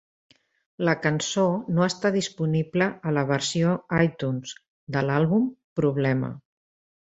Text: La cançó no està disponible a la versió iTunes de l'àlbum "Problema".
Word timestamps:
La 0.87 0.93
cançó 1.01 1.43
no 1.79 1.83
està 1.87 2.11
disponible 2.15 2.87
a 3.09 3.13
la 3.19 3.25
versió 3.33 3.75
iTunes 4.05 4.55
de 4.97 5.05
l'àlbum 5.11 5.47
"Problema". 5.83 6.33